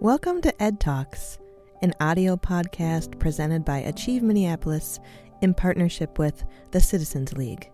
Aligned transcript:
Welcome 0.00 0.40
to 0.40 0.62
Ed 0.62 0.80
Talks, 0.80 1.38
an 1.82 1.92
audio 2.00 2.34
podcast 2.34 3.18
presented 3.18 3.66
by 3.66 3.80
Achieve 3.80 4.22
Minneapolis 4.22 4.98
in 5.42 5.52
partnership 5.52 6.18
with 6.18 6.42
the 6.70 6.80
Citizens 6.80 7.34
League. 7.34 7.70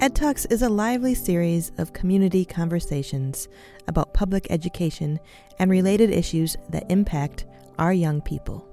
Ed 0.00 0.14
Talks 0.14 0.46
is 0.46 0.62
a 0.62 0.70
lively 0.70 1.14
series 1.14 1.70
of 1.76 1.92
community 1.92 2.46
conversations 2.46 3.48
about 3.86 4.14
public 4.14 4.46
education 4.48 5.20
and 5.58 5.70
related 5.70 6.08
issues 6.08 6.56
that 6.70 6.90
impact 6.90 7.44
our 7.78 7.92
young 7.92 8.22
people. 8.22 8.66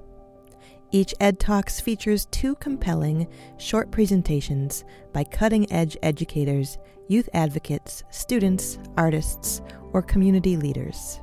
Each 0.92 1.14
Ed 1.20 1.42
Talks 1.42 1.82
features 1.82 2.26
two 2.32 2.56
compelling 2.56 3.28
short 3.58 3.92
presentations 3.92 4.86
by 5.12 5.26
cutting 5.26 5.70
edge 5.74 5.98
educators, 6.02 6.78
youth 7.10 7.28
advocates, 7.34 8.06
students, 8.12 8.80
artists, 8.96 9.62
or 9.92 10.02
community 10.02 10.56
leaders. 10.56 11.20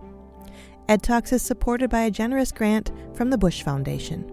Ed 0.89 1.03
Talks 1.03 1.35
is 1.35 1.43
supported 1.43 1.91
by 1.91 2.01
a 2.01 2.11
generous 2.11 2.51
grant 2.51 2.93
from 3.13 3.29
the 3.29 3.37
Bush 3.37 3.63
Foundation. 3.63 4.25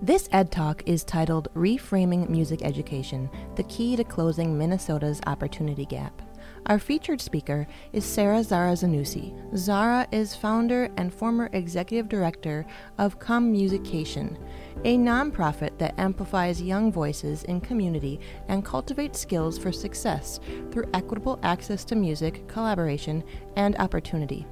This 0.00 0.30
Ed 0.32 0.50
Talk 0.50 0.82
is 0.86 1.04
titled 1.04 1.48
Reframing 1.54 2.30
Music 2.30 2.62
Education 2.62 3.28
The 3.56 3.64
Key 3.64 3.96
to 3.96 4.04
Closing 4.04 4.56
Minnesota's 4.56 5.20
Opportunity 5.26 5.84
Gap. 5.84 6.22
Our 6.68 6.80
featured 6.80 7.20
speaker 7.20 7.68
is 7.92 8.04
Sarah 8.04 8.42
Zara 8.42 8.72
Zanussi. 8.72 9.32
Zara 9.56 10.04
is 10.10 10.34
founder 10.34 10.90
and 10.96 11.14
former 11.14 11.48
executive 11.52 12.08
director 12.08 12.66
of 12.98 13.20
ComMUSICation, 13.20 14.36
a 14.84 14.98
nonprofit 14.98 15.78
that 15.78 15.96
amplifies 15.96 16.60
young 16.60 16.90
voices 16.90 17.44
in 17.44 17.60
community 17.60 18.18
and 18.48 18.64
cultivates 18.64 19.20
skills 19.20 19.56
for 19.56 19.70
success 19.70 20.40
through 20.72 20.90
equitable 20.92 21.38
access 21.44 21.84
to 21.84 21.94
music, 21.94 22.48
collaboration, 22.48 23.22
and 23.54 23.76
opportunity. 23.76 24.44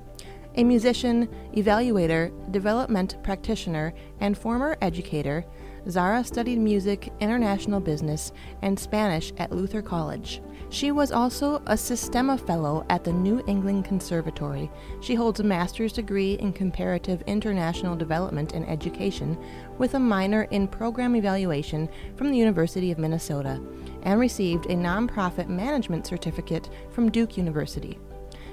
A 0.56 0.62
musician, 0.62 1.28
evaluator, 1.56 2.30
development 2.52 3.20
practitioner, 3.24 3.92
and 4.20 4.38
former 4.38 4.76
educator, 4.80 5.44
Zara 5.90 6.22
studied 6.22 6.60
music, 6.60 7.12
international 7.18 7.80
business, 7.80 8.32
and 8.62 8.78
Spanish 8.78 9.32
at 9.36 9.50
Luther 9.50 9.82
College. 9.82 10.40
She 10.70 10.90
was 10.90 11.12
also 11.12 11.56
a 11.66 11.74
Sistema 11.74 12.38
Fellow 12.38 12.84
at 12.90 13.04
the 13.04 13.12
New 13.12 13.44
England 13.46 13.84
Conservatory. 13.84 14.70
She 15.00 15.14
holds 15.14 15.40
a 15.40 15.44
master's 15.44 15.92
degree 15.92 16.34
in 16.34 16.52
comparative 16.52 17.22
international 17.26 17.94
development 17.94 18.52
and 18.52 18.68
education 18.68 19.38
with 19.78 19.94
a 19.94 19.98
minor 20.00 20.42
in 20.50 20.66
program 20.66 21.14
evaluation 21.14 21.88
from 22.16 22.30
the 22.30 22.38
University 22.38 22.90
of 22.90 22.98
Minnesota 22.98 23.60
and 24.02 24.18
received 24.18 24.66
a 24.66 24.74
nonprofit 24.74 25.48
management 25.48 26.06
certificate 26.06 26.68
from 26.90 27.10
Duke 27.10 27.36
University. 27.36 27.98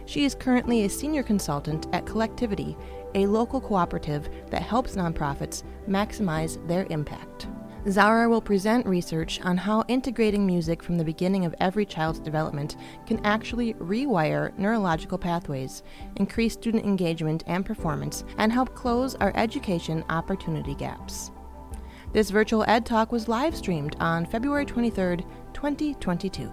She 0.05 0.25
is 0.25 0.35
currently 0.35 0.83
a 0.83 0.89
senior 0.89 1.23
consultant 1.23 1.87
at 1.93 2.05
Collectivity, 2.05 2.77
a 3.15 3.25
local 3.25 3.61
cooperative 3.61 4.29
that 4.49 4.61
helps 4.61 4.95
nonprofits 4.95 5.63
maximize 5.87 6.65
their 6.67 6.85
impact. 6.89 7.47
Zara 7.89 8.29
will 8.29 8.41
present 8.41 8.85
research 8.85 9.41
on 9.41 9.57
how 9.57 9.83
integrating 9.87 10.45
music 10.45 10.83
from 10.83 10.99
the 10.99 11.03
beginning 11.03 11.45
of 11.45 11.55
every 11.59 11.83
child's 11.83 12.19
development 12.19 12.75
can 13.07 13.19
actually 13.25 13.73
rewire 13.75 14.55
neurological 14.55 15.17
pathways, 15.17 15.81
increase 16.17 16.53
student 16.53 16.85
engagement 16.85 17.43
and 17.47 17.65
performance, 17.65 18.23
and 18.37 18.51
help 18.51 18.75
close 18.75 19.15
our 19.15 19.31
education 19.35 20.03
opportunity 20.09 20.75
gaps. 20.75 21.31
This 22.13 22.29
virtual 22.29 22.63
Ed 22.67 22.85
Talk 22.85 23.11
was 23.11 23.27
live 23.27 23.55
streamed 23.55 23.95
on 23.99 24.27
February 24.27 24.65
23, 24.65 25.17
2022. 25.53 26.51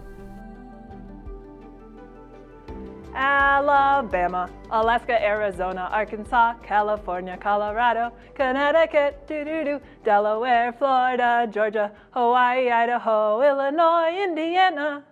Alabama, 3.19 4.49
Alaska, 4.71 5.21
Arizona, 5.21 5.89
Arkansas, 5.91 6.55
California, 6.63 7.37
Colorado, 7.37 8.13
Connecticut, 8.37 9.27
doo-doo-doo, 9.27 9.81
Delaware, 10.05 10.73
Florida, 10.73 11.49
Georgia, 11.51 11.91
Hawaii, 12.13 12.71
Idaho, 12.71 13.43
Illinois, 13.43 14.23
Indiana, 14.23 15.03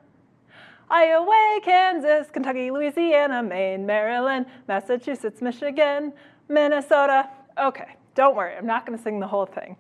Iowa, 0.89 1.59
Kansas, 1.65 2.29
Kentucky, 2.31 2.71
Louisiana, 2.71 3.43
Maine, 3.43 3.85
Maryland, 3.85 4.47
Massachusetts, 4.69 5.43
Michigan, 5.43 6.13
Minnesota. 6.49 7.29
Okay, 7.59 7.97
don't 8.15 8.37
worry, 8.37 8.55
I'm 8.55 8.67
not 8.67 8.87
going 8.87 8.97
to 8.97 9.03
sing 9.03 9.19
the 9.19 9.27
whole 9.27 9.47
thing. 9.47 9.77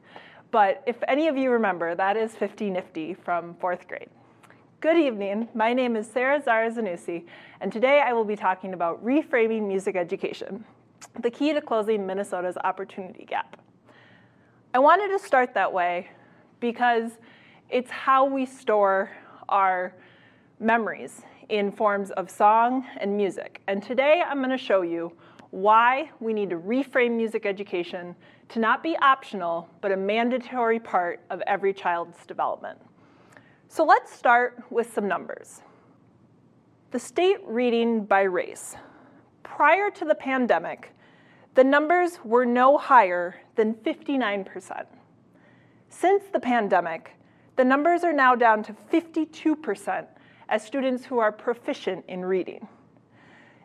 But 0.50 0.82
if 0.84 0.97
any 1.06 1.28
of 1.28 1.36
you 1.36 1.53
remember, 1.53 1.94
that 1.94 2.16
is 2.16 2.34
50 2.34 2.70
Nifty 2.70 3.15
from 3.15 3.54
fourth 3.60 3.86
grade. 3.86 4.09
Good 4.86 4.98
evening. 4.98 5.48
My 5.52 5.72
name 5.72 5.97
is 5.97 6.06
Sarah 6.06 6.41
Zara 6.41 6.70
Zanussi, 6.70 7.24
and 7.60 7.72
today 7.72 8.04
I 8.06 8.12
will 8.12 8.24
be 8.24 8.36
talking 8.36 8.72
about 8.72 9.04
reframing 9.04 9.66
music 9.66 9.97
education, 9.97 10.64
the 11.19 11.28
key 11.28 11.52
to 11.52 11.60
closing 11.60 12.06
Minnesota's 12.06 12.56
opportunity 12.62 13.24
gap. 13.24 13.60
I 14.74 14.78
wanted 14.78 15.08
to 15.08 15.19
start 15.19 15.54
that 15.54 15.72
way 15.72 16.08
because 16.60 17.19
it's 17.69 17.91
how 17.91 18.26
we 18.26 18.47
store 18.47 19.10
our 19.48 19.92
memories 20.60 21.22
in 21.48 21.72
forms 21.72 22.12
of 22.12 22.30
song 22.30 22.86
and 22.98 23.16
music. 23.16 23.62
And 23.66 23.82
today 23.82 24.22
I'm 24.24 24.38
going 24.38 24.50
to 24.50 24.56
show 24.56 24.82
you 24.82 25.10
why 25.50 26.12
we 26.20 26.32
need 26.32 26.50
to 26.50 26.58
reframe 26.58 27.16
music 27.16 27.44
education 27.44 28.14
to 28.50 28.60
not 28.60 28.84
be 28.84 28.97
optional, 28.98 29.68
but 29.80 29.91
a 29.91 29.97
mandatory 29.97 30.78
part 30.78 31.24
of 31.30 31.42
every 31.48 31.74
child's 31.74 32.24
development. 32.24 32.78
So 33.69 33.84
let's 33.84 34.12
start 34.12 34.62
with 34.71 34.93
some 34.93 35.09
numbers. 35.09 35.60
The 36.93 36.99
state 36.99 37.38
reading 37.44 38.04
by 38.04 38.22
race. 38.22 38.77
Prior 39.43 39.91
to 39.91 40.04
the 40.04 40.15
pandemic, 40.15 40.94
the 41.54 41.65
numbers 41.65 42.19
were 42.25 42.47
no 42.47 42.78
higher 42.78 43.41
than 43.56 43.75
59%. 43.75 44.87
Since 45.88 46.25
the 46.32 46.41
pandemic, 46.41 47.12
the 47.56 47.65
numbers 47.65 48.04
are 48.04 48.12
now 48.12 48.34
down 48.34 48.62
to 48.65 48.77
52% 48.93 50.06
as 50.48 50.65
students 50.65 51.04
who 51.04 51.19
are 51.19 51.33
proficient 51.33 52.04
in 52.06 52.25
reading. 52.25 52.69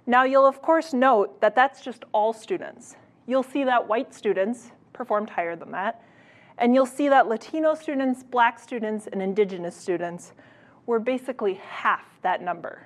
Now, 0.08 0.24
you'll 0.24 0.48
of 0.48 0.62
course 0.62 0.94
note 0.94 1.40
that 1.42 1.56
that's 1.56 1.82
just 1.82 2.06
all 2.12 2.34
students. 2.34 2.96
You'll 3.28 3.44
see 3.44 3.64
that 3.66 3.88
white 3.88 4.14
students 4.14 4.72
performed 4.94 5.30
higher 5.30 5.56
than 5.56 5.72
that, 5.72 6.04
and 6.58 6.76
you'll 6.76 6.86
see 6.86 7.10
that 7.10 7.28
Latino 7.28 7.74
students, 7.76 8.24
black 8.24 8.60
students, 8.60 9.08
and 9.08 9.22
indigenous 9.22 9.76
students 9.76 10.34
were 10.86 11.00
basically 11.00 11.56
half 11.56 12.06
that 12.22 12.42
number. 12.42 12.84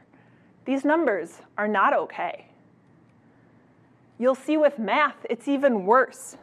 These 0.65 0.85
numbers 0.85 1.41
are 1.57 1.67
not 1.67 1.93
okay. 1.93 2.47
You'll 4.17 4.35
see 4.35 4.57
with 4.57 4.79
math, 4.79 5.25
it's 5.29 5.47
even 5.47 5.85
worse. 5.85 6.37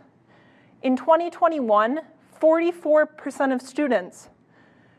In 0.83 0.97
2021, 0.97 2.00
44% 2.41 3.54
of 3.54 3.62
students 3.62 4.28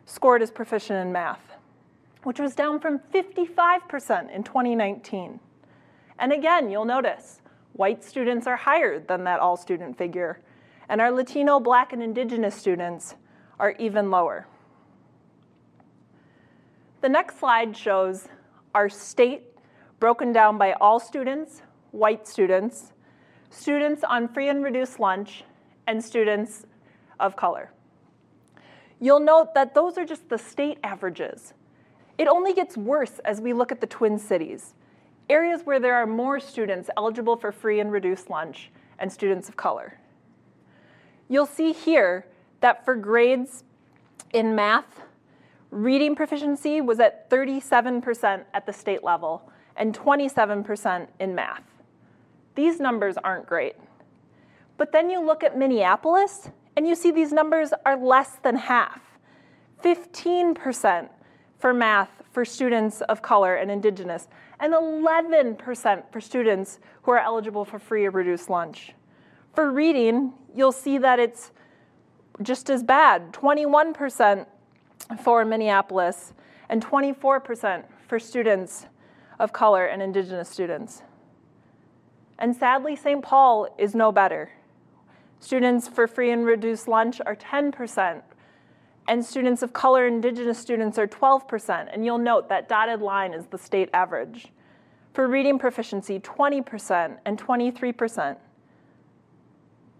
scored 0.06 0.42
as 0.42 0.50
proficient 0.50 1.00
in 1.06 1.12
math, 1.12 1.54
which 2.24 2.40
was 2.40 2.56
down 2.56 2.80
from 2.80 3.00
55% 3.00 4.34
in 4.34 4.44
2019. 4.44 5.40
And 6.20 6.32
again, 6.32 6.70
you'll 6.70 6.86
notice 6.86 7.42
white 7.74 8.04
students 8.04 8.48
are 8.48 8.56
higher 8.56 9.00
than 9.00 9.24
that 9.26 9.40
all 9.40 9.58
student 9.58 9.98
figure, 9.98 10.40
and 10.94 11.02
our 11.02 11.12
Latino, 11.12 11.60
Black, 11.60 11.92
and 11.92 12.04
Indigenous 12.04 12.54
students 12.54 13.16
are 13.60 13.72
even 13.80 14.12
lower. 14.12 14.46
The 17.02 17.10
next 17.10 17.40
slide 17.40 17.76
shows 17.76 18.28
our 18.76 18.90
state 18.90 19.42
broken 20.00 20.32
down 20.32 20.60
by 20.60 20.74
all 20.74 21.00
students, 21.00 21.64
white 21.90 22.28
students, 22.28 22.94
students 23.50 24.04
on 24.04 24.28
free 24.28 24.50
and 24.50 24.64
reduced 24.64 25.00
lunch, 25.00 25.44
and 25.88 26.06
students 26.06 26.68
of 27.20 27.36
color. 27.36 27.72
You'll 29.00 29.20
note 29.20 29.56
that 29.56 29.74
those 29.74 29.98
are 29.98 30.06
just 30.06 30.30
the 30.30 30.38
state 30.38 30.78
averages. 30.84 31.56
It 32.20 32.28
only 32.28 32.54
gets 32.54 32.78
worse 32.78 33.18
as 33.26 33.42
we 33.42 33.52
look 33.52 33.72
at 33.72 33.82
the 33.82 33.88
Twin 33.88 34.20
Cities, 34.20 34.76
areas 35.28 35.62
where 35.64 35.80
there 35.80 35.96
are 35.96 36.06
more 36.06 36.40
students 36.40 36.92
eligible 36.98 37.36
for 37.36 37.52
free 37.52 37.80
and 37.80 37.92
reduced 37.92 38.30
lunch 38.30 38.70
and 39.00 39.12
students 39.12 39.50
of 39.50 39.58
color. 39.58 39.98
You'll 41.34 41.48
see 41.48 41.72
here 41.72 42.28
that 42.60 42.86
for 42.86 42.96
grades 42.96 43.64
in 44.34 44.54
math, 44.54 45.02
reading 45.72 46.16
proficiency 46.16 46.80
was 46.80 47.00
at 47.00 47.28
37% 47.32 48.44
at 48.54 48.68
the 48.68 48.72
state 48.72 49.04
level 49.04 49.50
and 49.76 49.98
27% 49.98 51.08
in 51.20 51.34
math. 51.34 51.64
These 52.54 52.80
numbers 52.80 53.18
aren't 53.18 53.48
great. 53.48 53.78
But 54.78 54.92
then 54.92 55.10
you 55.10 55.26
look 55.26 55.44
at 55.44 55.58
Minneapolis 55.58 56.52
and 56.78 56.88
you 56.88 56.94
see 56.94 57.10
these 57.10 57.34
numbers 57.34 57.74
are 57.84 57.98
less 57.98 58.38
than 58.44 58.56
half 58.56 59.02
15% 59.84 61.10
for 61.58 61.74
math 61.74 62.12
for 62.32 62.46
students 62.46 63.02
of 63.02 63.24
color 63.24 63.56
and 63.56 63.72
indigenous, 63.72 64.28
and 64.60 64.72
11% 64.72 66.04
for 66.12 66.22
students 66.22 66.80
who 67.02 67.12
are 67.12 67.18
eligible 67.18 67.66
for 67.66 67.80
free 67.80 68.06
or 68.06 68.12
reduced 68.12 68.52
lunch. 68.52 68.94
For 69.56 69.72
reading, 69.72 70.34
you'll 70.56 70.72
see 70.72 70.98
that 70.98 71.20
it's 71.20 71.52
just 72.42 72.70
as 72.70 72.84
bad 72.84 73.32
21% 73.34 74.46
for 75.22 75.46
Minneapolis 75.46 76.34
and 76.70 76.84
24% 76.84 77.84
for 78.08 78.20
students 78.20 78.88
of 79.40 79.54
color 79.54 79.86
and 79.86 80.02
indigenous 80.02 80.50
students. 80.50 81.04
And 82.40 82.56
sadly, 82.56 82.96
St. 82.96 83.24
Paul 83.24 83.74
is 83.78 83.94
no 83.94 84.12
better. 84.12 84.52
Students 85.40 85.88
for 85.88 86.08
free 86.08 86.32
and 86.32 86.46
reduced 86.46 86.88
lunch 86.88 87.20
are 87.26 87.36
10%, 87.36 88.22
and 89.08 89.26
students 89.26 89.62
of 89.62 89.74
color 89.74 90.08
and 90.08 90.16
indigenous 90.16 90.58
students 90.58 90.98
are 90.98 91.08
12%. 91.08 91.90
And 91.94 92.06
you'll 92.06 92.18
note 92.18 92.48
that 92.50 92.70
dotted 92.70 93.02
line 93.02 93.34
is 93.34 93.46
the 93.48 93.58
state 93.58 93.90
average. 93.94 94.48
For 95.14 95.28
reading 95.28 95.60
proficiency, 95.60 96.20
20% 96.20 97.18
and 97.26 97.38
23%. 97.38 98.38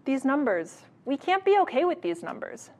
These 0.04 0.24
numbers, 0.24 0.82
we 1.04 1.16
can't 1.16 1.44
be 1.44 1.58
okay 1.60 1.84
with 1.84 2.02
these 2.02 2.22
numbers. 2.22 2.70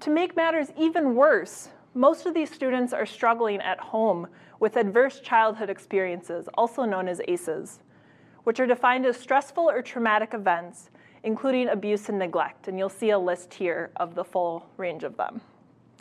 To 0.00 0.10
make 0.10 0.36
matters 0.36 0.68
even 0.76 1.14
worse, 1.14 1.68
most 1.94 2.26
of 2.26 2.34
these 2.34 2.50
students 2.50 2.92
are 2.92 3.06
struggling 3.06 3.60
at 3.60 3.78
home 3.78 4.26
with 4.58 4.76
adverse 4.76 5.20
childhood 5.20 5.70
experiences, 5.70 6.48
also 6.54 6.84
known 6.84 7.08
as 7.08 7.20
ACEs, 7.28 7.80
which 8.44 8.58
are 8.58 8.66
defined 8.66 9.06
as 9.06 9.16
stressful 9.16 9.70
or 9.70 9.82
traumatic 9.82 10.34
events, 10.34 10.90
including 11.22 11.68
abuse 11.68 12.08
and 12.08 12.18
neglect. 12.18 12.68
And 12.68 12.78
you'll 12.78 12.88
see 12.88 13.10
a 13.10 13.18
list 13.18 13.52
here 13.54 13.90
of 13.96 14.14
the 14.14 14.24
full 14.24 14.66
range 14.76 15.04
of 15.04 15.16
them. 15.16 15.40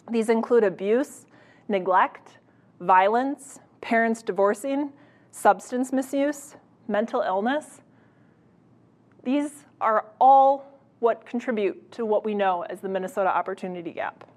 These 0.10 0.30
include 0.30 0.64
abuse, 0.64 1.26
neglect, 1.68 2.40
violence, 2.80 3.60
parents 3.82 4.22
divorcing, 4.22 4.92
substance 5.32 5.92
misuse, 5.94 6.56
mental 6.88 7.22
illness. 7.22 7.82
These 9.24 9.63
are 9.82 10.06
all 10.20 10.80
what 11.00 11.26
contribute 11.26 11.92
to 11.92 12.06
what 12.06 12.24
we 12.24 12.34
know 12.34 12.62
as 12.70 12.80
the 12.80 12.90
Minnesota 12.90 13.30
Opportunity 13.30 13.92
Gap. 13.92 14.30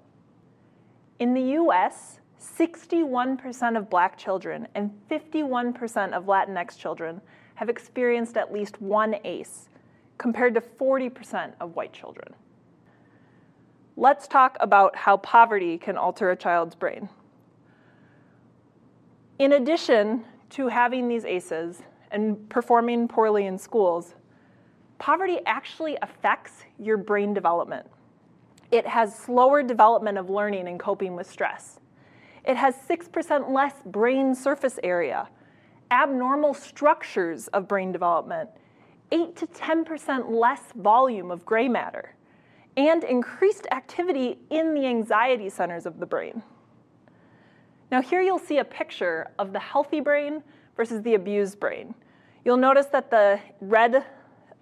In 1.19 1.33
the 1.33 1.53
US, 1.61 2.19
61% 2.39 3.77
of 3.77 3.89
black 3.89 4.17
children 4.17 4.67
and 4.75 4.91
51% 5.09 6.11
of 6.11 6.25
Latinx 6.25 6.77
children 6.77 7.21
have 7.55 7.69
experienced 7.69 8.37
at 8.37 8.53
least 8.53 8.79
one 8.81 9.15
ACE, 9.23 9.69
compared 10.17 10.53
to 10.55 10.61
40% 10.61 11.53
of 11.59 11.75
white 11.75 11.93
children. 11.93 12.33
Let's 13.95 14.27
talk 14.27 14.57
about 14.59 14.95
how 14.95 15.17
poverty 15.17 15.77
can 15.77 15.97
alter 15.97 16.29
a 16.29 16.35
child's 16.35 16.75
brain. 16.75 17.09
In 19.39 19.53
addition 19.53 20.25
to 20.51 20.67
having 20.67 21.07
these 21.07 21.25
ACEs 21.25 21.81
and 22.11 22.47
performing 22.49 23.07
poorly 23.07 23.45
in 23.45 23.57
schools, 23.57 24.13
poverty 24.99 25.39
actually 25.45 25.97
affects 26.01 26.63
your 26.79 26.97
brain 26.97 27.33
development. 27.33 27.85
It 28.71 28.85
has 28.85 29.17
slower 29.17 29.63
development 29.63 30.17
of 30.17 30.29
learning 30.29 30.67
and 30.67 30.79
coping 30.79 31.15
with 31.15 31.29
stress. 31.29 31.79
It 32.43 32.57
has 32.57 32.75
6% 32.75 33.51
less 33.51 33.73
brain 33.85 34.35
surface 34.35 34.79
area, 34.83 35.29
abnormal 35.91 36.53
structures 36.53 37.47
of 37.49 37.67
brain 37.67 37.91
development, 37.91 38.49
8 39.11 39.35
to 39.37 39.47
10% 39.47 40.29
less 40.29 40.61
volume 40.75 41.31
of 41.31 41.45
gray 41.45 41.67
matter, 41.67 42.13
and 42.75 43.03
increased 43.03 43.67
activity 43.71 44.37
in 44.49 44.73
the 44.73 44.85
anxiety 44.85 45.49
centers 45.49 45.85
of 45.85 45.99
the 45.99 46.05
brain. 46.05 46.43
Now, 47.89 48.01
here 48.01 48.21
you'll 48.21 48.37
see 48.37 48.57
a 48.57 48.65
picture 48.65 49.31
of 49.39 49.53
the 49.53 49.59
healthy 49.59 50.01
brain 50.01 50.43
versus 50.75 51.01
the 51.03 51.15
abused 51.15 51.59
brain. 51.59 51.95
You'll 52.43 52.57
notice 52.57 52.87
that 52.87 53.09
the 53.09 53.39
red 53.61 54.05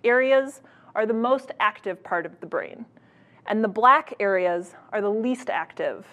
areas 0.05 0.61
are 0.95 1.05
the 1.05 1.13
most 1.13 1.51
active 1.59 2.03
part 2.03 2.25
of 2.25 2.39
the 2.39 2.45
brain, 2.45 2.85
and 3.47 3.63
the 3.63 3.67
black 3.67 4.13
areas 4.19 4.75
are 4.93 5.01
the 5.01 5.09
least 5.09 5.49
active. 5.49 6.05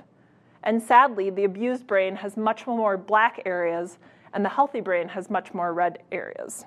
And 0.65 0.83
sadly, 0.83 1.31
the 1.31 1.45
abused 1.45 1.87
brain 1.87 2.17
has 2.17 2.37
much 2.37 2.67
more 2.67 2.97
black 2.97 3.43
areas, 3.47 3.99
and 4.33 4.45
the 4.45 4.49
healthy 4.49 4.81
brain 4.81 5.09
has 5.09 5.31
much 5.31 5.55
more 5.55 5.73
red 5.73 6.03
areas. 6.11 6.65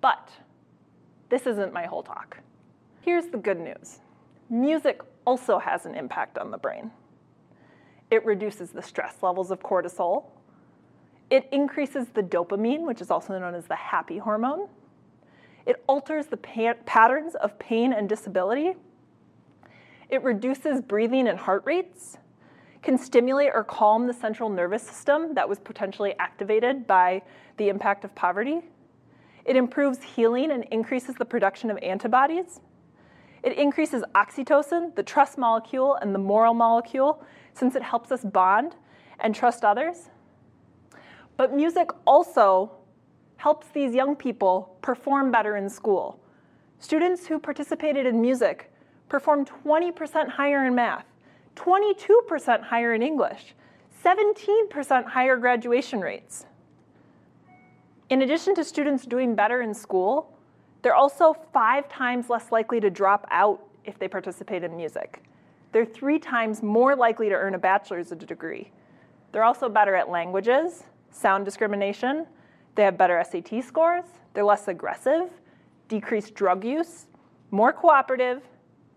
But 0.00 0.30
this 1.28 1.46
isn't 1.46 1.72
my 1.72 1.86
whole 1.86 2.02
talk. 2.02 2.38
Here's 3.00 3.26
the 3.26 3.38
good 3.38 3.58
news 3.60 4.00
music 4.50 5.02
also 5.24 5.58
has 5.58 5.84
an 5.84 5.94
impact 5.94 6.38
on 6.38 6.50
the 6.50 6.58
brain. 6.58 6.90
It 8.10 8.24
reduces 8.24 8.70
the 8.70 8.82
stress 8.82 9.16
levels 9.22 9.50
of 9.50 9.60
cortisol. 9.60 10.24
It 11.30 11.46
increases 11.52 12.08
the 12.08 12.22
dopamine, 12.22 12.86
which 12.86 13.02
is 13.02 13.10
also 13.10 13.38
known 13.38 13.54
as 13.54 13.66
the 13.66 13.76
happy 13.76 14.16
hormone. 14.16 14.68
It 15.68 15.84
alters 15.86 16.28
the 16.28 16.38
pa- 16.38 16.76
patterns 16.86 17.34
of 17.34 17.58
pain 17.58 17.92
and 17.92 18.08
disability. 18.08 18.72
It 20.08 20.22
reduces 20.22 20.80
breathing 20.80 21.28
and 21.28 21.38
heart 21.38 21.62
rates, 21.66 22.16
can 22.82 22.96
stimulate 22.96 23.50
or 23.54 23.64
calm 23.64 24.06
the 24.06 24.14
central 24.14 24.48
nervous 24.48 24.82
system 24.82 25.34
that 25.34 25.46
was 25.46 25.58
potentially 25.58 26.14
activated 26.18 26.86
by 26.86 27.20
the 27.58 27.68
impact 27.68 28.02
of 28.04 28.14
poverty. 28.14 28.62
It 29.44 29.56
improves 29.56 30.02
healing 30.02 30.52
and 30.52 30.64
increases 30.70 31.16
the 31.16 31.26
production 31.26 31.70
of 31.70 31.76
antibodies. 31.82 32.60
It 33.42 33.58
increases 33.58 34.02
oxytocin, 34.14 34.94
the 34.94 35.02
trust 35.02 35.36
molecule, 35.36 35.96
and 35.96 36.14
the 36.14 36.18
moral 36.18 36.54
molecule, 36.54 37.22
since 37.52 37.74
it 37.74 37.82
helps 37.82 38.10
us 38.10 38.24
bond 38.24 38.74
and 39.20 39.34
trust 39.34 39.64
others. 39.64 40.08
But 41.36 41.54
music 41.54 41.90
also 42.06 42.77
helps 43.38 43.68
these 43.68 43.94
young 43.94 44.14
people 44.14 44.76
perform 44.82 45.30
better 45.30 45.56
in 45.56 45.70
school. 45.70 46.20
Students 46.80 47.26
who 47.26 47.38
participated 47.38 48.04
in 48.04 48.20
music 48.20 48.70
performed 49.08 49.50
20% 49.64 50.28
higher 50.28 50.66
in 50.66 50.74
math, 50.74 51.06
22% 51.56 52.62
higher 52.62 52.94
in 52.94 53.02
English, 53.02 53.54
17% 54.04 55.04
higher 55.06 55.36
graduation 55.36 56.00
rates. 56.00 56.46
In 58.10 58.22
addition 58.22 58.54
to 58.56 58.64
students 58.64 59.06
doing 59.06 59.34
better 59.34 59.62
in 59.62 59.72
school, 59.72 60.32
they're 60.82 60.94
also 60.94 61.34
five 61.52 61.88
times 61.88 62.28
less 62.28 62.50
likely 62.50 62.80
to 62.80 62.90
drop 62.90 63.26
out 63.30 63.60
if 63.84 63.98
they 63.98 64.08
participate 64.08 64.64
in 64.64 64.76
music. 64.76 65.22
They're 65.72 65.84
three 65.84 66.18
times 66.18 66.62
more 66.62 66.96
likely 66.96 67.28
to 67.28 67.34
earn 67.34 67.54
a 67.54 67.58
bachelor's 67.58 68.08
degree. 68.08 68.70
They're 69.30 69.44
also 69.44 69.68
better 69.68 69.94
at 69.94 70.08
languages, 70.08 70.84
sound 71.10 71.44
discrimination, 71.44 72.26
they 72.78 72.84
have 72.84 72.96
better 72.96 73.20
SAT 73.28 73.64
scores, 73.64 74.04
they're 74.34 74.44
less 74.44 74.68
aggressive, 74.68 75.30
decreased 75.88 76.36
drug 76.36 76.62
use, 76.62 77.06
more 77.50 77.72
cooperative, 77.72 78.40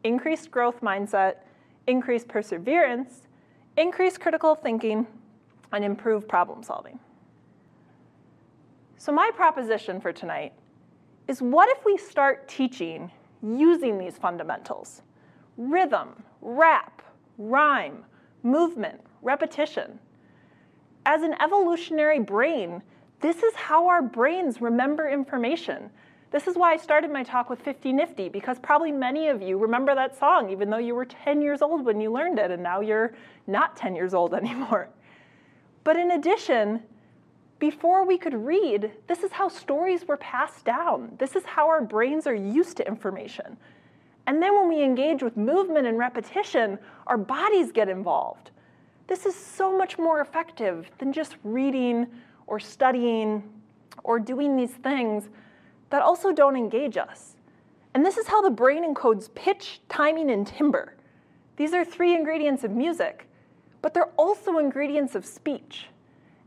increased 0.04 0.52
growth 0.52 0.82
mindset, 0.82 1.38
increased 1.88 2.28
perseverance, 2.28 3.24
increased 3.78 4.20
critical 4.20 4.54
thinking, 4.54 5.08
and 5.72 5.84
improved 5.84 6.30
problem 6.30 6.62
solving. 6.62 7.00
So, 8.98 9.12
my 9.12 9.32
proposition 9.34 10.00
for 10.00 10.14
tonight 10.14 10.54
is 11.28 11.42
what 11.42 11.68
if 11.76 11.84
we 11.84 11.98
start 11.98 12.48
teaching 12.48 13.10
using 13.42 13.98
these 13.98 14.16
fundamentals 14.16 15.02
rhythm, 15.58 16.22
rap, 16.42 17.02
rhyme, 17.40 18.06
movement, 18.44 19.02
repetition? 19.24 19.98
As 21.08 21.24
an 21.24 21.34
evolutionary 21.42 22.20
brain, 22.20 22.84
this 23.22 23.44
is 23.44 23.54
how 23.56 23.88
our 23.88 24.02
brains 24.02 24.62
remember 24.62 25.08
information. 25.08 25.90
This 26.32 26.48
is 26.48 26.56
why 26.56 26.74
I 26.74 26.78
started 26.78 27.12
my 27.12 27.24
talk 27.24 27.50
with 27.50 27.62
50 27.62 27.94
Nifty, 27.94 28.30
because 28.30 28.58
probably 28.58 28.92
many 28.92 29.28
of 29.28 29.42
you 29.42 29.58
remember 29.58 29.94
that 29.94 30.18
song, 30.18 30.50
even 30.50 30.70
though 30.70 30.78
you 30.78 30.96
were 30.96 31.06
10 31.06 31.42
years 31.42 31.62
old 31.62 31.86
when 31.86 32.00
you 32.00 32.12
learned 32.12 32.40
it, 32.40 32.52
and 32.52 32.64
now 32.64 32.80
you're 32.80 33.14
not 33.48 33.76
10 33.76 33.96
years 33.96 34.14
old 34.14 34.34
anymore. 34.34 34.90
But 35.84 35.98
in 35.98 36.12
addition, 36.12 36.82
before 37.60 38.06
we 38.06 38.18
could 38.18 38.34
read, 38.34 38.92
this 39.08 39.24
is 39.24 39.32
how 39.32 39.50
stories 39.50 40.08
were 40.08 40.18
passed 40.18 40.66
down. 40.66 41.16
This 41.20 41.36
is 41.36 41.46
how 41.46 41.68
our 41.68 41.82
brains 41.82 42.26
are 42.26 42.36
used 42.36 42.78
to 42.78 42.88
information. 42.88 43.58
And 44.26 44.42
then 44.42 44.56
when 44.56 44.70
we 44.70 44.82
engage 44.82 45.22
with 45.22 45.36
movement 45.36 45.86
and 45.86 45.98
repetition, 45.98 46.80
our 47.08 47.18
bodies 47.18 47.72
get 47.72 47.90
involved. 47.90 48.52
This 49.08 49.26
is 49.26 49.36
so 49.36 49.78
much 49.78 50.00
more 50.00 50.22
effective 50.22 50.90
than 50.98 51.12
just 51.12 51.36
reading 51.44 52.08
or 52.52 52.60
studying 52.60 53.42
or 54.04 54.20
doing 54.20 54.58
these 54.58 54.74
things 54.74 55.30
that 55.90 56.02
also 56.02 56.34
don't 56.34 56.58
engage 56.58 56.98
us. 56.98 57.38
And 57.94 58.06
this 58.06 58.18
is 58.18 58.28
how 58.28 58.42
the 58.42 58.50
brain 58.50 58.84
encodes 58.84 59.34
pitch, 59.34 59.80
timing, 59.88 60.30
and 60.30 60.46
timbre. 60.46 60.94
These 61.56 61.74
are 61.74 61.86
three 61.86 62.14
ingredients 62.14 62.66
of 62.66 62.72
music, 62.72 63.30
but 63.82 63.94
they're 63.94 64.12
also 64.18 64.58
ingredients 64.58 65.16
of 65.16 65.26
speech. 65.26 65.88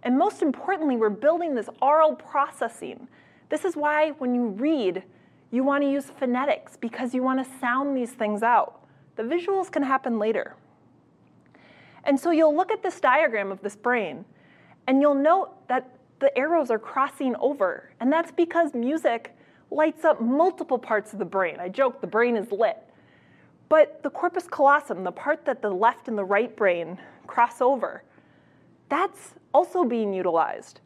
And 0.02 0.18
most 0.18 0.42
importantly, 0.42 0.96
we're 0.96 1.08
building 1.08 1.54
this 1.54 1.70
oral 1.80 2.14
processing. 2.14 3.08
This 3.48 3.64
is 3.64 3.74
why 3.74 4.10
when 4.18 4.34
you 4.34 4.48
read, 4.48 5.04
you 5.50 5.64
want 5.64 5.84
to 5.84 5.90
use 5.90 6.04
phonetics 6.04 6.76
because 6.76 7.14
you 7.14 7.22
want 7.22 7.42
to 7.42 7.58
sound 7.60 7.96
these 7.96 8.12
things 8.12 8.42
out. 8.42 8.84
The 9.16 9.22
visuals 9.22 9.70
can 9.70 9.82
happen 9.82 10.18
later. 10.18 10.54
And 12.04 12.20
so 12.20 12.30
you'll 12.30 12.54
look 12.54 12.70
at 12.70 12.82
this 12.82 13.00
diagram 13.00 13.50
of 13.50 13.62
this 13.62 13.74
brain, 13.74 14.26
and 14.86 15.00
you'll 15.00 15.14
note 15.14 15.66
that 15.68 15.93
the 16.20 16.36
arrows 16.36 16.70
are 16.70 16.78
crossing 16.78 17.36
over. 17.36 17.90
And 18.00 18.12
that's 18.12 18.32
because 18.32 18.74
music 18.74 19.36
lights 19.70 20.04
up 20.04 20.20
multiple 20.20 20.78
parts 20.78 21.12
of 21.12 21.18
the 21.18 21.24
brain. 21.24 21.56
I 21.58 21.68
joke 21.68 22.00
the 22.00 22.06
brain 22.06 22.36
is 22.36 22.50
lit. 22.52 22.78
But 23.68 24.02
the 24.02 24.10
corpus 24.10 24.46
callosum, 24.46 25.04
the 25.04 25.12
part 25.12 25.44
that 25.46 25.62
the 25.62 25.70
left 25.70 26.08
and 26.08 26.16
the 26.16 26.24
right 26.24 26.54
brain 26.54 26.98
cross 27.26 27.60
over, 27.60 28.02
that's 28.88 29.34
also 29.52 29.84
being 29.84 30.12
utilized. 30.12 30.80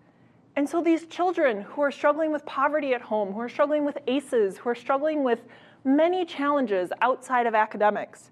And 0.57 0.69
so 0.69 0.83
these 0.83 1.07
children 1.07 1.63
who 1.63 1.83
are 1.83 1.91
struggling 1.91 2.33
with 2.33 2.45
poverty 2.47 2.95
at 2.95 3.03
home, 3.03 3.33
who 3.33 3.41
are 3.41 3.49
struggling 3.49 3.85
with 3.85 3.99
ACEs, 4.07 4.59
who 4.59 4.71
are 4.71 4.75
struggling 4.75 5.23
with 5.23 5.41
many 5.85 6.25
challenges 6.25 6.91
outside 7.01 7.47
of 7.47 7.55
academics, 7.55 8.31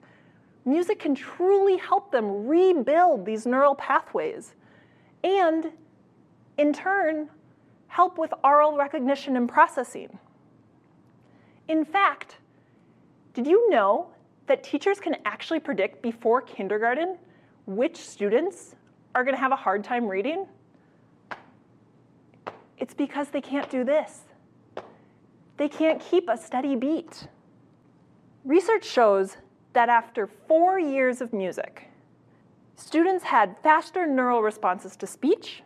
music 0.65 0.99
can 0.99 1.15
truly 1.15 1.77
help 1.77 2.11
them 2.11 2.47
rebuild 2.47 3.25
these 3.25 3.47
neural 3.47 3.75
pathways 3.75 4.55
and, 5.23 5.73
in 6.59 6.73
turn, 6.73 7.29
help 7.89 8.19
with 8.19 8.33
oral 8.45 8.77
recognition 8.77 9.37
and 9.37 9.49
processing. 9.49 10.19
In 11.69 11.85
fact, 11.85 12.37
did 13.35 13.47
you 13.47 13.69
know 13.71 14.09
that 14.47 14.63
teachers 14.63 15.01
can 15.01 15.17
actually 15.25 15.61
predict 15.61 16.03
before 16.03 16.41
kindergarten 16.41 17.19
which 17.67 17.97
students 17.97 18.75
are 19.15 19.25
going 19.25 19.35
to 19.35 19.41
have 19.41 19.53
a 19.53 19.57
hard 19.57 19.83
time 19.83 20.07
reading? 20.07 20.47
It's 22.79 22.95
because 22.95 23.29
they 23.31 23.41
can't 23.41 23.69
do 23.71 23.85
this. 23.85 24.21
They 25.57 25.69
can't 25.69 26.01
keep 26.01 26.29
a 26.29 26.37
steady 26.37 26.77
beat. 26.77 27.29
Research 28.45 28.85
shows 28.85 29.39
that 29.73 29.89
after 29.89 30.27
four 30.27 30.79
years 30.79 31.21
of 31.21 31.33
music, 31.33 31.89
students 32.77 33.25
had 33.25 33.57
faster 33.63 34.07
neural 34.07 34.43
responses 34.43 34.97
to 34.97 35.07
speech, 35.07 35.63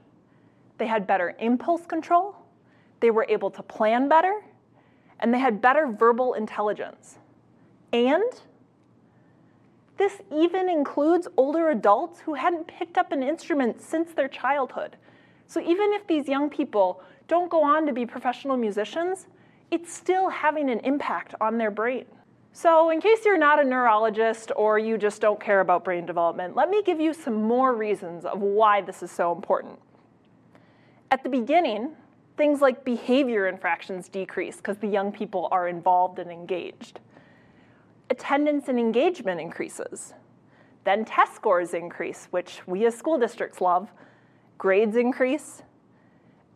they 0.81 0.89
had 0.89 1.07
better 1.07 1.37
impulse 1.39 1.87
control, 1.87 2.35
they 2.99 3.11
were 3.11 3.27
able 3.29 3.51
to 3.51 3.63
plan 3.63 4.09
better, 4.09 4.41
and 5.21 5.33
they 5.33 5.39
had 5.39 5.61
better 5.61 5.87
verbal 5.87 6.35
intelligence. 6.35 7.19
And 7.93 8.33
this 9.99 10.23
even 10.35 10.71
includes 10.71 11.29
older 11.37 11.69
adults 11.69 12.21
who 12.21 12.33
hadn't 12.33 12.67
picked 12.67 12.97
up 12.97 13.13
an 13.13 13.23
instrument 13.23 13.83
since 13.83 14.13
their 14.15 14.29
childhood. 14.29 14.97
So 15.47 15.61
even 15.61 15.93
if 15.93 16.07
these 16.07 16.27
young 16.27 16.49
people 16.49 17.03
don't 17.29 17.51
go 17.51 17.63
on 17.63 17.85
to 17.85 17.93
be 17.93 18.07
professional 18.07 18.57
musicians, 18.57 19.27
it's 19.71 19.93
still 19.93 20.31
having 20.31 20.71
an 20.71 20.81
impact 20.81 21.35
on 21.43 21.59
their 21.59 21.71
brain. 21.71 22.07
So, 22.53 22.91
in 22.91 23.01
case 23.01 23.25
you're 23.25 23.39
not 23.39 23.65
a 23.65 23.65
neurologist 23.65 24.51
or 24.57 24.77
you 24.77 24.99
just 24.99 25.21
don't 25.21 25.39
care 25.39 25.61
about 25.61 25.85
brain 25.85 26.05
development, 26.05 26.57
let 26.57 26.69
me 26.69 26.83
give 26.83 26.99
you 26.99 27.15
some 27.15 27.45
more 27.45 27.77
reasons 27.77 28.25
of 28.25 28.41
why 28.41 28.81
this 28.81 29.05
is 29.05 29.11
so 29.13 29.33
important. 29.33 29.79
At 31.11 31.25
the 31.25 31.29
beginning, 31.29 31.91
things 32.37 32.61
like 32.61 32.85
behavior 32.85 33.49
infractions 33.49 34.09
decrease 34.09 34.57
because 34.57 34.79
the 34.79 34.87
young 34.87 35.11
people 35.11 35.49
are 35.51 35.69
involved 35.69 36.19
and 36.19 36.31
engaged. 36.31 37.01
Attendance 38.11 38.69
and 38.69 38.79
engagement 38.79 39.41
increases. 39.41 40.15
Then 40.85 41.05
test 41.05 41.35
scores 41.35 41.75
increase, 41.75 42.29
which 42.31 42.67
we 42.67 42.87
as 42.87 42.97
school 42.97 43.19
districts 43.19 43.61
love. 43.61 43.91
Grades 44.57 44.97
increase. 44.97 45.63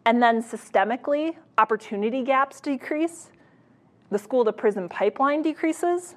And 0.07 0.23
then 0.23 0.43
systemically, 0.43 1.37
opportunity 1.59 2.23
gaps 2.23 2.61
decrease 2.61 3.31
the 4.11 4.19
school 4.19 4.45
to 4.45 4.53
prison 4.53 4.89
pipeline 4.89 5.43
decreases. 5.43 6.15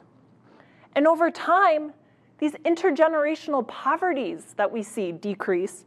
And 0.96 1.08
over 1.08 1.32
time, 1.32 1.94
these 2.38 2.54
intergenerational 2.66 3.68
poverties 3.68 4.54
that 4.58 4.72
we 4.72 4.84
see 4.84 5.12
decrease. 5.12 5.86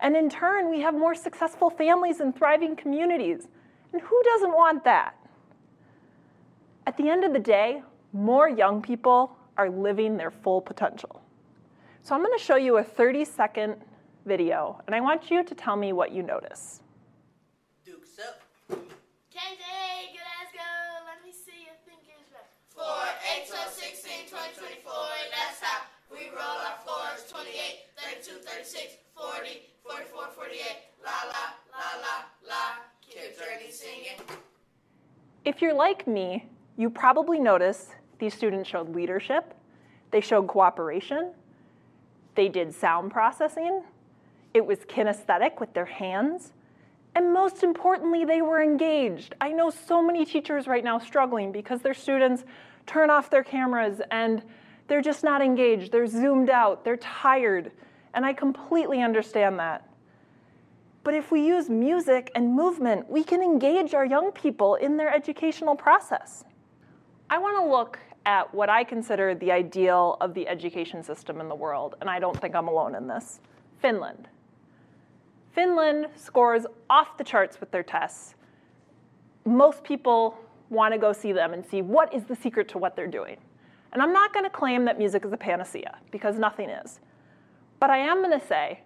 And 0.00 0.16
in 0.16 0.30
turn, 0.30 0.70
we 0.70 0.80
have 0.80 0.94
more 0.94 1.14
successful 1.14 1.70
families 1.70 2.20
and 2.20 2.34
thriving 2.36 2.76
communities. 2.76 3.48
And 3.92 4.02
who 4.02 4.22
doesn't 4.24 4.52
want 4.52 4.84
that? 4.84 5.14
At 6.86 6.96
the 6.96 7.08
end 7.08 7.24
of 7.24 7.32
the 7.32 7.38
day, 7.38 7.82
more 8.12 8.48
young 8.48 8.80
people 8.80 9.36
are 9.56 9.68
living 9.68 10.16
their 10.16 10.30
full 10.30 10.60
potential. 10.60 11.20
So 12.02 12.14
I'm 12.14 12.22
going 12.22 12.36
to 12.38 12.42
show 12.42 12.56
you 12.56 12.78
a 12.78 12.82
30 12.82 13.24
second 13.24 13.76
video, 14.24 14.80
and 14.86 14.94
I 14.94 15.00
want 15.00 15.30
you 15.30 15.42
to 15.44 15.54
tell 15.54 15.76
me 15.76 15.92
what 15.92 16.12
you 16.12 16.22
notice. 16.22 16.80
Dukes 17.84 18.18
up. 18.20 18.40
KJ, 19.28 19.64
Glasgow, 20.16 21.04
let 21.04 21.20
me 21.24 21.32
see 21.32 21.64
your 21.68 21.76
fingers 21.84 22.28
right. 22.32 22.48
4, 22.72 22.84
8, 23.42 23.48
12, 23.48 23.68
16, 23.68 24.12
20, 24.30 24.84
24, 24.84 24.92
that's 25.32 25.60
how 25.60 25.82
we 26.10 26.28
roll 26.32 26.58
our 26.64 26.78
fours. 26.84 27.28
28, 27.28 27.52
32, 28.24 28.40
36, 28.40 28.96
40, 29.16 29.68
44, 29.84 30.22
48, 30.32 30.60
la 31.04 31.10
la, 31.28 31.44
la 31.72 31.88
la, 32.00 32.14
la. 32.48 32.62
Kids 33.00 33.40
ready 33.40 33.70
singing? 33.72 34.20
If 35.44 35.57
you're 35.68 35.76
like 35.76 36.06
me, 36.06 36.46
you 36.78 36.88
probably 36.88 37.38
notice 37.38 37.88
these 38.18 38.32
students 38.32 38.70
showed 38.70 38.94
leadership, 38.94 39.52
they 40.10 40.22
showed 40.22 40.48
cooperation, 40.48 41.32
they 42.36 42.48
did 42.48 42.74
sound 42.74 43.12
processing, 43.12 43.82
it 44.54 44.64
was 44.64 44.78
kinesthetic 44.78 45.60
with 45.60 45.74
their 45.74 45.84
hands, 45.84 46.54
and 47.14 47.34
most 47.34 47.62
importantly, 47.62 48.24
they 48.24 48.40
were 48.40 48.62
engaged. 48.62 49.34
I 49.42 49.52
know 49.52 49.68
so 49.68 50.02
many 50.02 50.24
teachers 50.24 50.66
right 50.66 50.82
now 50.82 50.98
struggling 50.98 51.52
because 51.52 51.82
their 51.82 51.92
students 51.92 52.44
turn 52.86 53.10
off 53.10 53.28
their 53.28 53.44
cameras 53.44 54.00
and 54.10 54.42
they're 54.86 55.02
just 55.02 55.22
not 55.22 55.42
engaged. 55.42 55.92
They're 55.92 56.06
zoomed 56.06 56.48
out, 56.48 56.82
they're 56.82 56.96
tired, 56.96 57.72
and 58.14 58.24
I 58.24 58.32
completely 58.32 59.02
understand 59.02 59.58
that. 59.58 59.86
But 61.04 61.14
if 61.14 61.30
we 61.30 61.46
use 61.46 61.70
music 61.70 62.30
and 62.34 62.52
movement, 62.52 63.08
we 63.08 63.24
can 63.24 63.42
engage 63.42 63.94
our 63.94 64.04
young 64.04 64.32
people 64.32 64.74
in 64.74 64.96
their 64.96 65.14
educational 65.14 65.74
process. 65.74 66.44
I 67.30 67.38
want 67.38 67.56
to 67.62 67.70
look 67.70 67.98
at 68.26 68.52
what 68.52 68.68
I 68.68 68.84
consider 68.84 69.34
the 69.34 69.50
ideal 69.52 70.16
of 70.20 70.34
the 70.34 70.46
education 70.48 71.02
system 71.02 71.40
in 71.40 71.48
the 71.48 71.54
world, 71.54 71.94
and 72.00 72.10
I 72.10 72.18
don't 72.18 72.38
think 72.38 72.54
I'm 72.54 72.68
alone 72.68 72.94
in 72.94 73.06
this 73.06 73.40
Finland. 73.80 74.28
Finland 75.52 76.08
scores 76.16 76.66
off 76.90 77.16
the 77.16 77.24
charts 77.24 77.58
with 77.58 77.70
their 77.70 77.82
tests. 77.82 78.34
Most 79.44 79.82
people 79.82 80.36
want 80.68 80.92
to 80.92 80.98
go 80.98 81.12
see 81.12 81.32
them 81.32 81.54
and 81.54 81.64
see 81.64 81.80
what 81.80 82.12
is 82.12 82.24
the 82.24 82.36
secret 82.36 82.68
to 82.68 82.78
what 82.78 82.94
they're 82.94 83.06
doing. 83.06 83.38
And 83.92 84.02
I'm 84.02 84.12
not 84.12 84.34
going 84.34 84.44
to 84.44 84.50
claim 84.50 84.84
that 84.84 84.98
music 84.98 85.24
is 85.24 85.32
a 85.32 85.36
panacea, 85.36 85.96
because 86.10 86.38
nothing 86.38 86.68
is. 86.68 87.00
But 87.80 87.88
I 87.88 87.98
am 87.98 88.18
going 88.22 88.38
to 88.38 88.46
say 88.46 88.80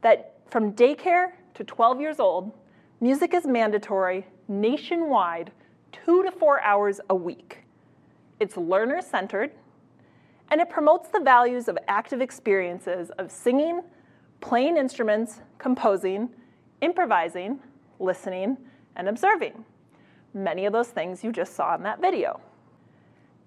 that 0.00 0.34
from 0.50 0.72
daycare 0.72 1.32
to 1.54 1.64
12 1.64 2.00
years 2.00 2.20
old, 2.20 2.52
music 3.00 3.34
is 3.34 3.46
mandatory 3.46 4.26
nationwide 4.48 5.52
two 5.92 6.22
to 6.22 6.30
four 6.30 6.60
hours 6.62 7.00
a 7.10 7.14
week. 7.14 7.64
It's 8.38 8.56
learner 8.56 9.00
centered, 9.00 9.52
and 10.50 10.60
it 10.60 10.68
promotes 10.68 11.08
the 11.08 11.20
values 11.20 11.68
of 11.68 11.78
active 11.88 12.20
experiences 12.20 13.10
of 13.18 13.30
singing, 13.30 13.82
playing 14.40 14.76
instruments, 14.76 15.40
composing, 15.58 16.30
improvising, 16.80 17.60
listening, 17.98 18.56
and 18.96 19.08
observing. 19.08 19.64
Many 20.34 20.66
of 20.66 20.72
those 20.72 20.88
things 20.88 21.22
you 21.22 21.32
just 21.32 21.54
saw 21.54 21.74
in 21.74 21.82
that 21.82 22.00
video. 22.00 22.40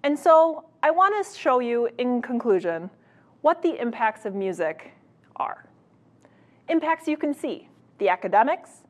And 0.03 0.17
so 0.17 0.65
I 0.81 0.91
want 0.91 1.25
to 1.25 1.39
show 1.39 1.59
you, 1.59 1.89
in 1.97 2.21
conclusion, 2.21 2.89
what 3.41 3.61
the 3.61 3.79
impacts 3.81 4.25
of 4.25 4.35
music 4.35 4.93
are. 5.37 5.65
Impacts 6.69 7.07
you 7.07 7.17
can 7.17 7.33
see 7.33 7.69
the 8.03 8.09
academics, 8.09 8.81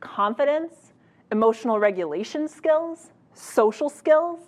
confidence, 0.00 0.94
emotional 1.30 1.78
regulation 1.78 2.48
skills, 2.48 3.10
social 3.34 3.90
skills, 3.90 4.40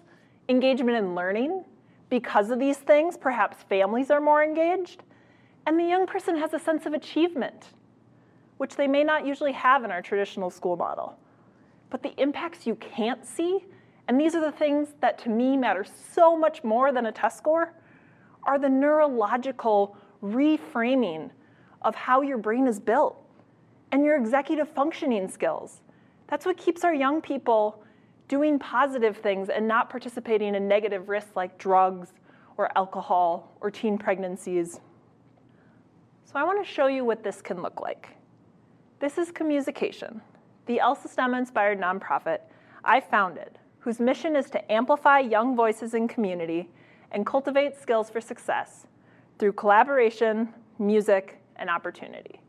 engagement 0.48 0.96
in 0.96 1.14
learning. 1.14 1.62
Because 2.08 2.50
of 2.50 2.58
these 2.58 2.78
things, 2.78 3.18
perhaps 3.18 3.58
families 3.68 4.10
are 4.10 4.20
more 4.22 4.42
engaged, 4.42 5.02
and 5.66 5.78
the 5.78 5.84
young 5.84 6.06
person 6.06 6.34
has 6.38 6.54
a 6.54 6.58
sense 6.58 6.86
of 6.86 6.94
achievement, 6.94 7.74
which 8.56 8.76
they 8.76 8.86
may 8.86 9.04
not 9.04 9.26
usually 9.26 9.52
have 9.52 9.84
in 9.84 9.90
our 9.90 10.00
traditional 10.00 10.48
school 10.48 10.76
model. 10.76 11.18
But 11.90 12.02
the 12.02 12.18
impacts 12.18 12.66
you 12.66 12.76
can't 12.76 13.26
see, 13.26 13.66
and 14.08 14.18
these 14.18 14.34
are 14.34 14.40
the 14.40 14.56
things 14.56 14.94
that 15.00 15.18
to 15.24 15.28
me 15.28 15.58
matter 15.58 15.84
so 16.14 16.38
much 16.38 16.64
more 16.64 16.90
than 16.90 17.04
a 17.04 17.12
test 17.12 17.36
score, 17.36 17.74
are 18.44 18.58
the 18.58 18.70
neurological 18.70 19.94
reframing 20.22 21.28
of 21.82 21.94
how 21.94 22.22
your 22.22 22.38
brain 22.38 22.66
is 22.66 22.80
built 22.80 23.22
and 23.92 24.04
your 24.04 24.16
executive 24.16 24.68
functioning 24.68 25.28
skills. 25.28 25.80
That's 26.28 26.44
what 26.44 26.56
keeps 26.56 26.84
our 26.84 26.94
young 26.94 27.20
people 27.20 27.82
doing 28.28 28.58
positive 28.58 29.16
things 29.18 29.48
and 29.48 29.68
not 29.68 29.88
participating 29.88 30.54
in 30.54 30.66
negative 30.66 31.08
risks 31.08 31.36
like 31.36 31.58
drugs 31.58 32.12
or 32.56 32.76
alcohol 32.76 33.56
or 33.60 33.70
teen 33.70 33.96
pregnancies. 33.98 34.80
So 36.24 36.32
I 36.34 36.42
want 36.42 36.64
to 36.64 36.70
show 36.70 36.88
you 36.88 37.04
what 37.04 37.22
this 37.22 37.40
can 37.40 37.62
look 37.62 37.80
like. 37.80 38.08
This 38.98 39.18
is 39.18 39.30
ComMUSICation, 39.30 40.20
the 40.66 40.80
El 40.80 40.96
Sistema-inspired 40.96 41.80
nonprofit 41.80 42.40
I 42.84 43.00
founded, 43.00 43.58
whose 43.78 44.00
mission 44.00 44.34
is 44.34 44.50
to 44.50 44.72
amplify 44.72 45.20
young 45.20 45.54
voices 45.54 45.94
in 45.94 46.08
community 46.08 46.68
and 47.12 47.24
cultivate 47.24 47.80
skills 47.80 48.10
for 48.10 48.20
success 48.20 48.86
through 49.38 49.52
collaboration, 49.52 50.52
music, 50.78 51.38
and 51.56 51.70
opportunity. 51.70 52.40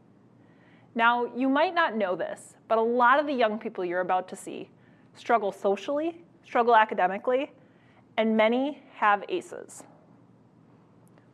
Now, 0.97 1.27
you 1.35 1.47
might 1.47 1.75
not 1.75 1.95
know 1.95 2.15
this, 2.15 2.55
but 2.67 2.79
a 2.79 2.81
lot 2.81 3.19
of 3.19 3.27
the 3.27 3.33
young 3.33 3.59
people 3.59 3.85
you're 3.85 4.01
about 4.01 4.27
to 4.29 4.35
see 4.35 4.67
struggle 5.13 5.51
socially, 5.51 6.23
struggle 6.43 6.75
academically, 6.75 7.51
and 8.17 8.35
many 8.35 8.81
have 8.95 9.23
ACEs. 9.29 9.83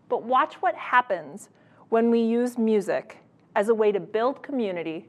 But 0.09 0.23
watch 0.23 0.55
what 0.55 0.75
happens 0.75 1.47
when 1.87 2.11
we 2.11 2.19
use 2.19 2.57
music 2.57 3.19
as 3.55 3.69
a 3.69 3.73
way 3.73 3.93
to 3.93 4.01
build 4.01 4.43
community, 4.43 5.05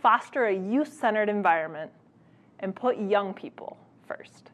foster 0.00 0.44
a 0.44 0.54
youth 0.54 0.92
centered 0.92 1.28
environment 1.28 1.90
and 2.60 2.76
put 2.76 2.96
young 2.96 3.34
people 3.34 3.76
first. 4.06 4.52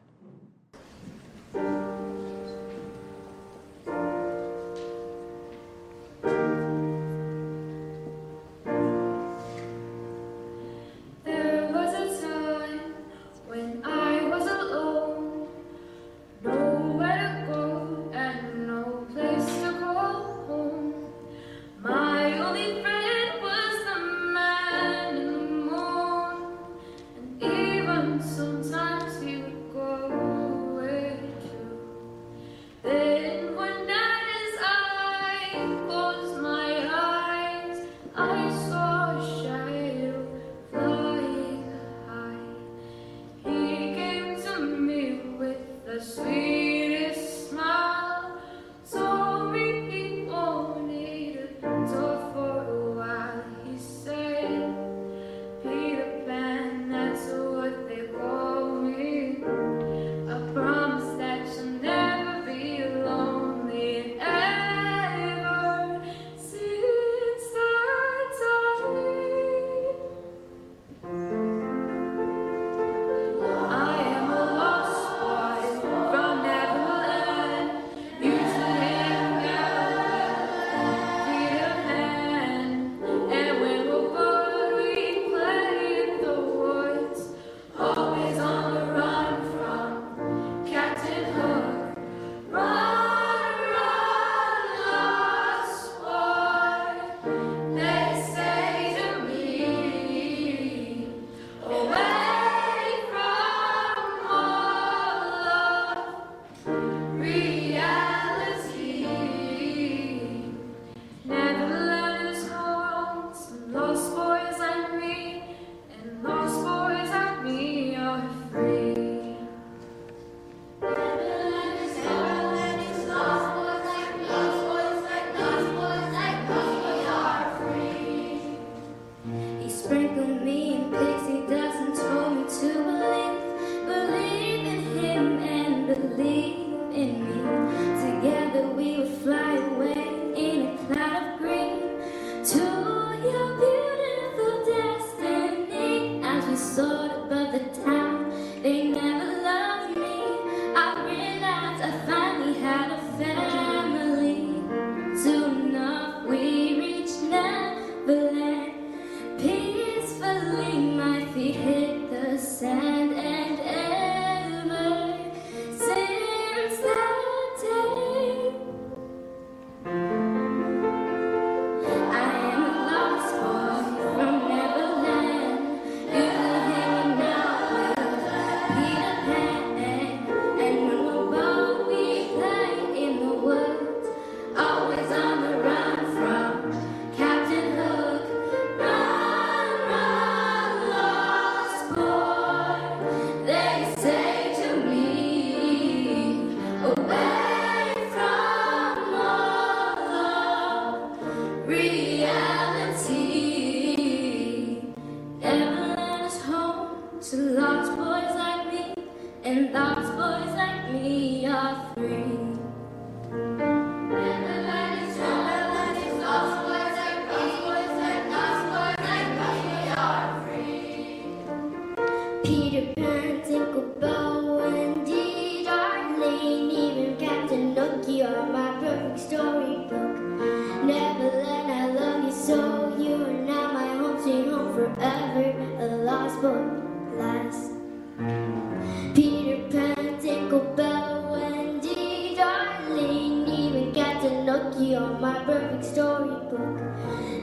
Soared 146.75 147.11
above 147.11 147.51
the 147.51 147.81
town, 147.83 148.00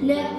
Non. 0.00 0.37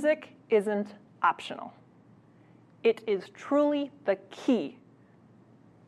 Music 0.00 0.30
isn't 0.48 0.94
optional. 1.22 1.74
It 2.84 3.02
is 3.06 3.28
truly 3.34 3.90
the 4.06 4.16
key, 4.30 4.78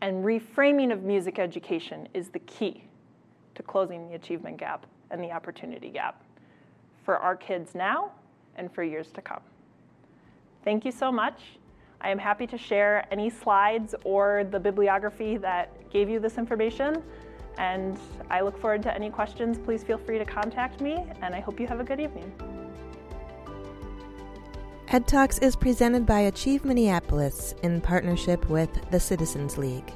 and 0.02 0.22
reframing 0.22 0.92
of 0.92 1.02
music 1.02 1.38
education 1.38 2.06
is 2.12 2.28
the 2.28 2.40
key 2.40 2.84
to 3.54 3.62
closing 3.62 4.06
the 4.10 4.14
achievement 4.14 4.58
gap 4.58 4.84
and 5.10 5.24
the 5.24 5.30
opportunity 5.30 5.88
gap 5.88 6.22
for 7.06 7.16
our 7.16 7.34
kids 7.34 7.74
now 7.74 8.12
and 8.56 8.70
for 8.70 8.82
years 8.82 9.10
to 9.12 9.22
come. 9.22 9.40
Thank 10.62 10.84
you 10.84 10.92
so 10.92 11.10
much. 11.10 11.40
I 12.02 12.10
am 12.10 12.18
happy 12.18 12.46
to 12.48 12.58
share 12.58 13.06
any 13.10 13.30
slides 13.30 13.94
or 14.04 14.44
the 14.44 14.60
bibliography 14.60 15.38
that 15.38 15.90
gave 15.90 16.10
you 16.10 16.20
this 16.20 16.36
information. 16.36 17.02
And 17.56 17.98
I 18.28 18.42
look 18.42 18.60
forward 18.60 18.82
to 18.82 18.94
any 18.94 19.08
questions. 19.08 19.56
Please 19.56 19.82
feel 19.82 19.96
free 19.96 20.18
to 20.18 20.26
contact 20.26 20.82
me, 20.82 21.02
and 21.22 21.34
I 21.34 21.40
hope 21.40 21.58
you 21.58 21.66
have 21.66 21.80
a 21.80 21.84
good 21.84 21.98
evening. 21.98 22.51
Ed 24.92 25.08
Talks 25.08 25.38
is 25.38 25.56
presented 25.56 26.04
by 26.04 26.20
Achieve 26.20 26.66
Minneapolis 26.66 27.54
in 27.62 27.80
partnership 27.80 28.46
with 28.50 28.68
the 28.90 29.00
Citizens 29.00 29.56
League. 29.56 29.90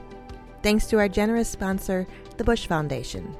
Thanks 0.62 0.86
to 0.86 0.98
our 0.98 1.06
generous 1.06 1.50
sponsor, 1.50 2.06
the 2.38 2.44
Bush 2.44 2.66
Foundation. 2.66 3.36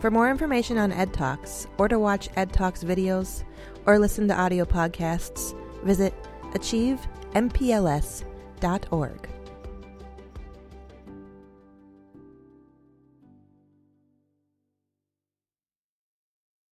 For 0.00 0.10
more 0.10 0.28
information 0.28 0.76
on 0.76 0.90
Ed 0.90 1.12
Talks, 1.12 1.68
or 1.78 1.86
to 1.86 2.00
watch 2.00 2.28
Ed 2.34 2.52
Talks 2.52 2.82
videos, 2.82 3.44
or 3.86 4.00
listen 4.00 4.26
to 4.26 4.34
audio 4.34 4.64
podcasts, 4.64 5.54
visit 5.84 6.12
achievempls.org. 6.54 9.28